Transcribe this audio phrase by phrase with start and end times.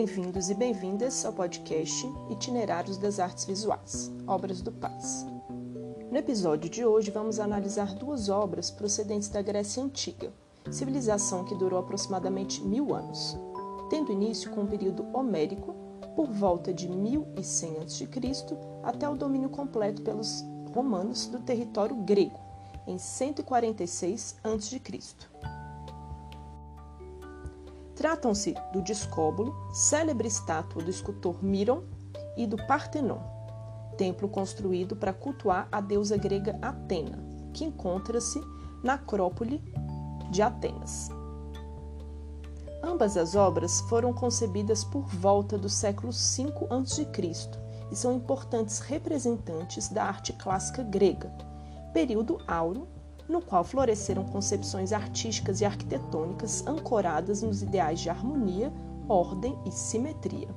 [0.00, 5.26] Bem-vindos e bem-vindas ao podcast Itinerários das Artes Visuais, Obras do Paz.
[6.10, 10.32] No episódio de hoje, vamos analisar duas obras procedentes da Grécia Antiga,
[10.70, 13.36] civilização que durou aproximadamente mil anos,
[13.90, 15.74] tendo início com o período homérico,
[16.16, 18.08] por volta de 1100 a.C.,
[18.82, 20.42] até o domínio completo pelos
[20.74, 22.40] romanos do território grego,
[22.86, 24.80] em 146 a.C.
[28.00, 31.82] Tratam-se do Discóbulo, célebre estátua do escultor Miron,
[32.34, 33.18] e do Partenon,
[33.98, 38.40] templo construído para cultuar a deusa grega Atena, que encontra-se
[38.82, 39.62] na Acrópole
[40.30, 41.10] de Atenas.
[42.82, 47.06] Ambas as obras foram concebidas por volta do século V a.C.
[47.92, 51.30] e são importantes representantes da arte clássica grega,
[51.92, 52.88] período áureo
[53.30, 58.72] no qual floresceram concepções artísticas e arquitetônicas ancoradas nos ideais de harmonia,
[59.08, 60.48] ordem e simetria.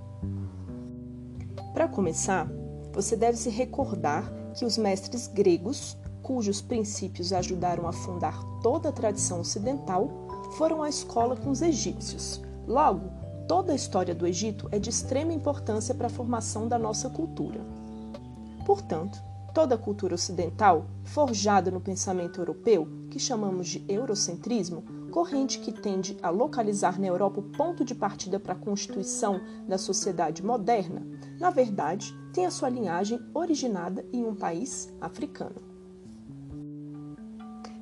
[1.74, 2.50] Para começar,
[2.92, 8.92] você deve se recordar que os mestres gregos, cujos princípios ajudaram a fundar toda a
[8.92, 10.10] tradição ocidental,
[10.58, 12.42] foram à escola com os egípcios.
[12.68, 13.10] Logo,
[13.48, 17.60] toda a história do Egito é de extrema importância para a formação da nossa cultura.
[18.66, 19.22] Portanto,
[19.54, 26.18] Toda a cultura ocidental, forjada no pensamento europeu, que chamamos de eurocentrismo, corrente que tende
[26.24, 31.06] a localizar na Europa o ponto de partida para a constituição da sociedade moderna,
[31.40, 35.62] na verdade, tem a sua linhagem originada em um país africano.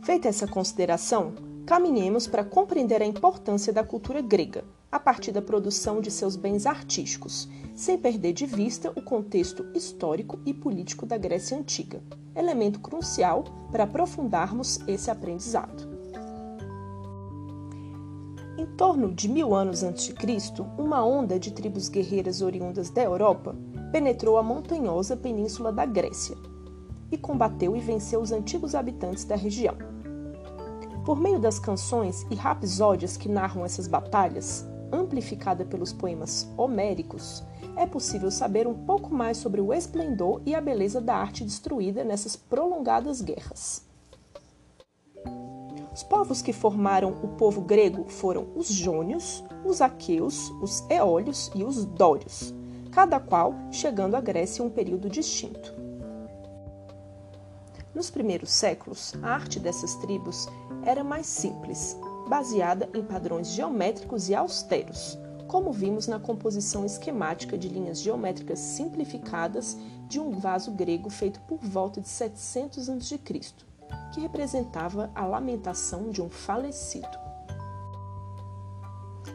[0.04, 1.34] Feita essa consideração,
[1.66, 6.66] caminhemos para compreender a importância da cultura grega, a partir da produção de seus bens
[6.66, 12.02] artísticos, sem perder de vista o contexto histórico e político da Grécia Antiga,
[12.36, 15.90] elemento crucial para aprofundarmos esse aprendizado.
[18.58, 23.02] Em torno de mil anos antes de Cristo, uma onda de tribos guerreiras oriundas da
[23.02, 23.56] Europa
[23.92, 26.36] penetrou a montanhosa península da Grécia
[27.12, 29.76] e combateu e venceu os antigos habitantes da região.
[31.06, 37.44] Por meio das canções e rapsódias que narram essas batalhas, amplificada pelos poemas homéricos,
[37.76, 42.04] é possível saber um pouco mais sobre o esplendor e a beleza da arte destruída
[42.04, 43.84] nessas prolongadas guerras.
[45.94, 51.64] Os povos que formaram o povo grego foram os jônios, os aqueus, os eólios e
[51.64, 52.54] os dórios,
[52.92, 55.74] cada qual chegando à Grécia em um período distinto.
[57.94, 60.48] Nos primeiros séculos, a arte dessas tribos
[60.86, 61.98] era mais simples,
[62.32, 65.20] baseada em padrões geométricos e austeros,
[65.50, 69.78] como vimos na composição esquemática de linhas geométricas simplificadas
[70.08, 73.20] de um vaso grego feito por volta de 700 a.C.,
[74.14, 77.20] que representava a lamentação de um falecido.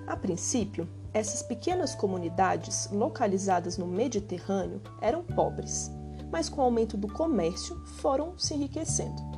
[0.07, 5.91] A princípio, essas pequenas comunidades localizadas no Mediterrâneo eram pobres,
[6.33, 9.36] mas com o aumento do comércio foram se enriquecendo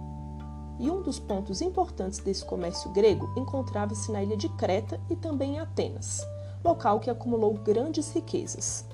[0.78, 5.54] e um dos pontos importantes desse comércio grego encontrava-se na ilha de Creta e também
[5.54, 6.26] em Atenas,
[6.64, 8.84] local que acumulou grandes riquezas.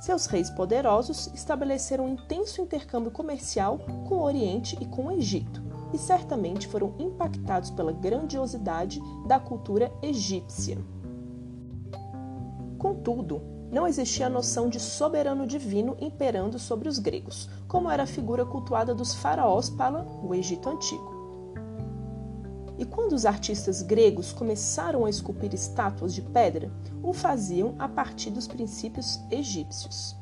[0.00, 3.78] Seus reis poderosos estabeleceram um intenso intercâmbio comercial
[4.08, 5.62] com o Oriente e com o Egito,
[5.92, 10.78] e certamente foram impactados pela grandiosidade da cultura egípcia.
[12.78, 18.06] Contudo, não existia a noção de soberano divino imperando sobre os gregos, como era a
[18.06, 21.10] figura cultuada dos faraós para o Egito Antigo.
[22.78, 26.70] E quando os artistas gregos começaram a esculpir estátuas de pedra,
[27.02, 30.14] o faziam a partir dos princípios egípcios.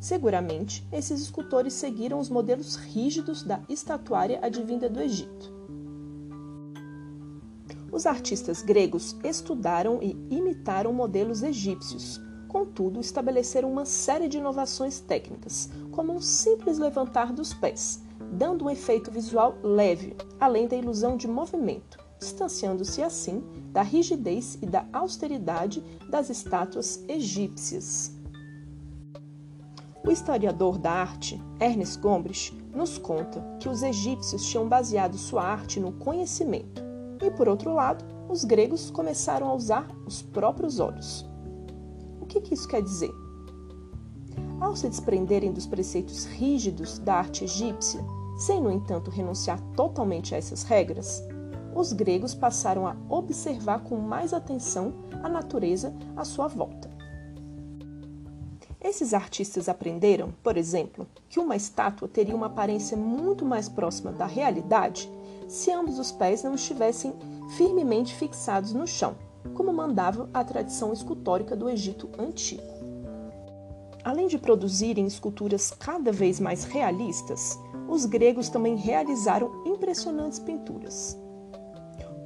[0.00, 5.56] Seguramente, esses escultores seguiram os modelos rígidos da estatuária advinda do Egito.
[7.92, 15.68] Os artistas gregos estudaram e imitaram modelos egípcios, Contudo, estabeleceram uma série de inovações técnicas,
[15.92, 21.28] como um simples levantar dos pés, dando um efeito visual leve, além da ilusão de
[21.28, 28.16] movimento, distanciando-se assim da rigidez e da austeridade das estátuas egípcias.
[30.02, 35.78] O historiador da arte, Ernest Gombrich, nos conta que os egípcios tinham baseado sua arte
[35.78, 36.82] no conhecimento,
[37.22, 41.28] e por outro lado, os gregos começaram a usar os próprios olhos
[42.28, 43.12] que, que isso quer dizer?
[44.60, 48.04] Ao se desprenderem dos preceitos rígidos da arte egípcia,
[48.36, 51.22] sem, no entanto, renunciar totalmente a essas regras,
[51.74, 54.92] os gregos passaram a observar com mais atenção
[55.22, 56.88] a natureza à sua volta.
[58.80, 64.26] Esses artistas aprenderam, por exemplo, que uma estátua teria uma aparência muito mais próxima da
[64.26, 65.10] realidade
[65.48, 67.12] se ambos os pés não estivessem
[67.56, 69.16] firmemente fixados no chão,
[69.54, 72.62] como mandava a tradição escultórica do Egito antigo.
[74.04, 77.58] Além de produzirem esculturas cada vez mais realistas,
[77.88, 81.18] os gregos também realizaram impressionantes pinturas.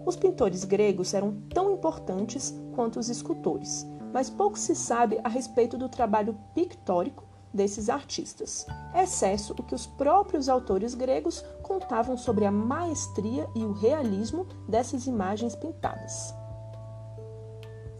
[0.05, 5.79] Os pintores gregos eram tão importantes quanto os escultores, mas pouco se sabe a respeito
[5.79, 7.25] do trabalho pictórico
[7.55, 13.73] desses artistas, excesso o que os próprios autores gregos contavam sobre a maestria e o
[13.73, 16.35] realismo dessas imagens pintadas.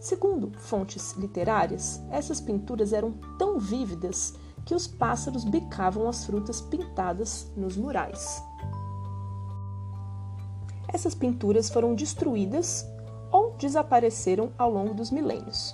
[0.03, 4.33] Segundo fontes literárias, essas pinturas eram tão vívidas
[4.65, 8.43] que os pássaros bicavam as frutas pintadas nos murais.
[10.89, 12.85] Essas pinturas foram destruídas
[13.31, 15.73] ou desapareceram ao longo dos milênios.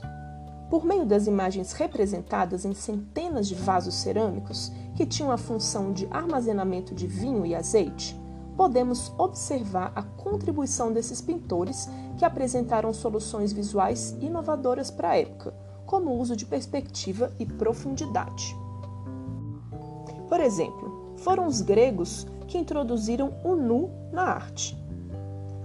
[0.70, 6.08] Por meio das imagens representadas em centenas de vasos cerâmicos que tinham a função de
[6.12, 8.16] armazenamento de vinho e azeite,
[8.60, 16.12] podemos observar a contribuição desses pintores que apresentaram soluções visuais inovadoras para a época, como
[16.12, 18.54] o uso de perspectiva e profundidade.
[20.28, 24.78] Por exemplo, foram os gregos que introduziram o nu na arte.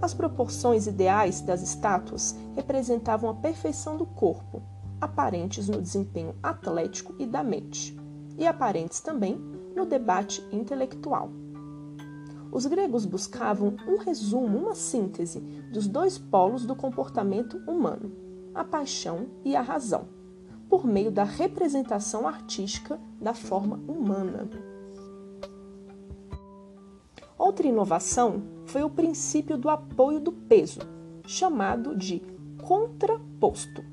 [0.01, 4.61] As proporções ideais das estátuas representavam a perfeição do corpo,
[5.01, 7.93] aparentes no desempenho atlético e da mente,
[8.37, 9.35] e aparentes também
[9.75, 11.29] no debate intelectual.
[12.55, 15.41] Os gregos buscavam um resumo, uma síntese
[15.73, 18.13] dos dois polos do comportamento humano,
[18.53, 20.07] a paixão e a razão,
[20.69, 24.49] por meio da representação artística da forma humana.
[27.37, 30.79] Outra inovação foi o princípio do apoio do peso,
[31.27, 32.21] chamado de
[32.63, 33.83] contraposto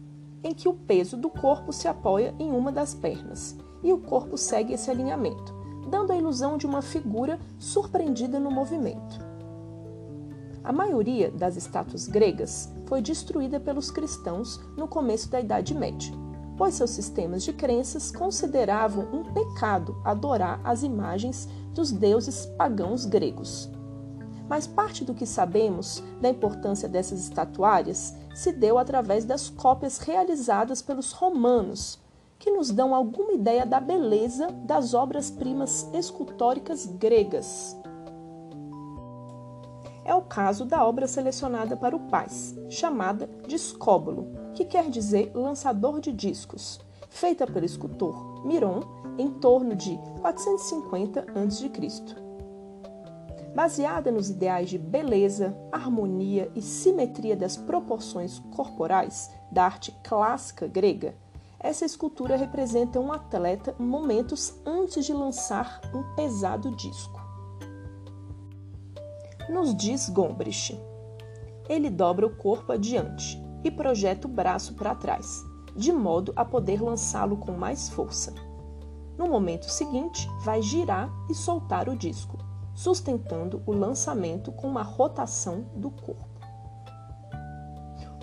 [0.45, 4.39] em que o peso do corpo se apoia em uma das pernas e o corpo
[4.39, 5.62] segue esse alinhamento,
[5.93, 9.21] dando a ilusão de uma figura surpreendida no movimento.
[10.65, 16.11] A maioria das estátuas gregas foi destruída pelos cristãos no começo da Idade Média,
[16.57, 23.71] pois seus sistemas de crenças consideravam um pecado adorar as imagens dos deuses pagãos gregos.
[24.49, 30.81] Mas parte do que sabemos da importância dessas estatuárias se deu através das cópias realizadas
[30.81, 32.02] pelos romanos,
[32.43, 37.79] que nos dão alguma ideia da beleza das obras-primas escultóricas gregas.
[40.05, 46.01] É o caso da obra selecionada para o Paz, chamada Discóbulo, que quer dizer lançador
[46.01, 48.81] de discos, feita pelo escultor Miron
[49.17, 51.71] em torno de 450 a.C.
[53.55, 61.15] Baseada nos ideais de beleza, harmonia e simetria das proporções corporais da arte clássica grega,
[61.63, 67.21] essa escultura representa um atleta momentos antes de lançar um pesado disco.
[69.49, 70.79] Nos diz Gombrich,
[71.69, 75.43] ele dobra o corpo adiante e projeta o braço para trás,
[75.77, 78.35] de modo a poder lançá-lo com mais força.
[79.17, 82.39] No momento seguinte, vai girar e soltar o disco,
[82.75, 86.29] sustentando o lançamento com uma rotação do corpo.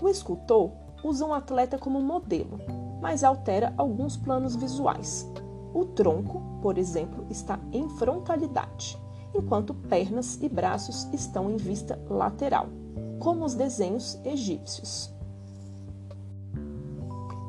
[0.01, 0.71] O escultor
[1.03, 2.59] usa um atleta como modelo,
[3.01, 5.29] mas altera alguns planos visuais.
[5.73, 8.97] O tronco, por exemplo, está em frontalidade,
[9.33, 12.67] enquanto pernas e braços estão em vista lateral,
[13.19, 15.13] como os desenhos egípcios.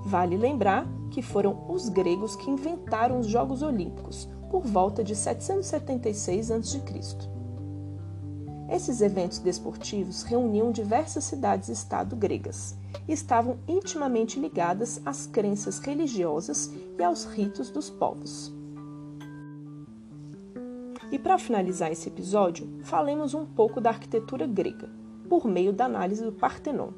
[0.05, 6.51] Vale lembrar que foram os gregos que inventaram os Jogos Olímpicos, por volta de 776
[6.51, 7.40] a.C.
[8.71, 12.77] Esses eventos desportivos reuniam diversas cidades-estado gregas
[13.09, 18.55] e estavam intimamente ligadas às crenças religiosas e aos ritos dos povos.
[21.11, 24.89] E para finalizar esse episódio, falemos um pouco da arquitetura grega,
[25.29, 26.91] por meio da análise do Partenon,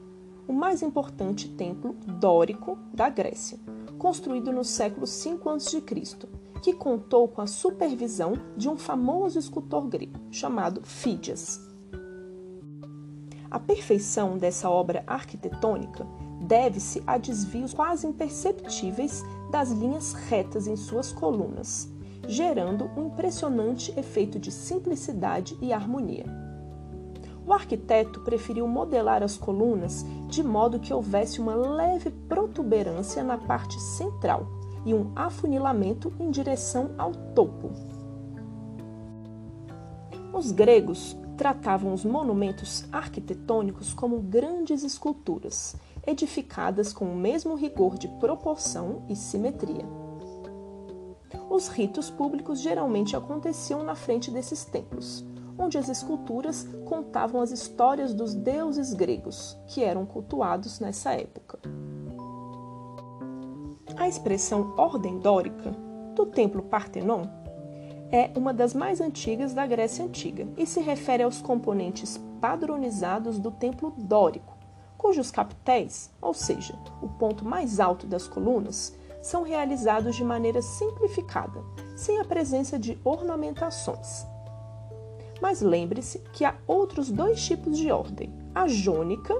[0.47, 3.59] o mais importante templo dórico da Grécia,
[3.99, 5.81] construído no século V a.C.,
[6.63, 11.61] que contou com a supervisão de um famoso escultor grego chamado Fídias.
[13.51, 16.07] A perfeição dessa obra arquitetônica
[16.41, 21.93] deve-se a desvios quase imperceptíveis das linhas retas em suas colunas,
[22.29, 26.25] gerando um impressionante efeito de simplicidade e harmonia.
[27.45, 33.79] O arquiteto preferiu modelar as colunas de modo que houvesse uma leve protuberância na parte
[33.81, 37.71] central e um afunilamento em direção ao topo.
[40.33, 48.09] Os gregos tratavam os monumentos arquitetônicos como grandes esculturas, edificadas com o mesmo rigor de
[48.09, 49.87] proporção e simetria.
[51.51, 55.25] Os ritos públicos geralmente aconteciam na frente desses templos,
[55.59, 61.59] onde as esculturas contavam as histórias dos deuses gregos, que eram cultuados nessa época.
[63.97, 65.71] A expressão ordem dórica
[66.15, 67.27] do templo Partenon
[68.11, 73.51] é uma das mais antigas da Grécia Antiga e se refere aos componentes padronizados do
[73.51, 74.57] templo dórico,
[74.97, 81.63] cujos capitéis, ou seja, o ponto mais alto das colunas, são realizados de maneira simplificada,
[81.97, 84.27] sem a presença de ornamentações.
[85.41, 89.35] Mas lembre-se que há outros dois tipos de ordem: a jônica,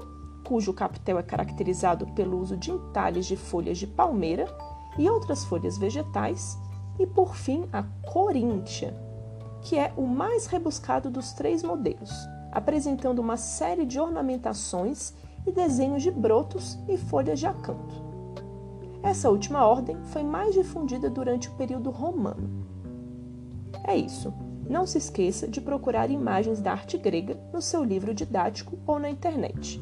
[0.53, 4.45] cujo capitel é caracterizado pelo uso de entalhes de folhas de palmeira
[4.99, 6.59] e outras folhas vegetais,
[6.99, 8.95] e por fim a coríntia,
[9.63, 12.11] que é o mais rebuscado dos três modelos,
[12.51, 17.95] apresentando uma série de ornamentações e desenhos de brotos e folhas de acanto.
[19.01, 22.63] Essa última ordem foi mais difundida durante o período romano.
[23.83, 24.31] É isso.
[24.69, 29.09] Não se esqueça de procurar imagens da arte grega no seu livro didático ou na
[29.09, 29.81] internet.